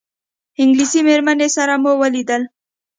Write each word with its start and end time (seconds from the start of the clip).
انګلیسي 0.61 0.99
مېرمنې 1.07 1.47
سره 1.55 1.73
مو 1.81 1.91
ولیدل. 2.01 2.41